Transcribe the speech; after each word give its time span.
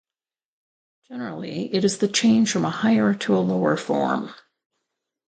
Generally, 1.07 1.75
it 1.75 1.85
is 1.85 1.99
the 1.99 2.07
change 2.07 2.51
from 2.51 2.65
a 2.65 2.71
higher 2.71 3.13
to 3.13 3.37
a 3.37 3.37
lower 3.37 3.77
form. 3.77 4.31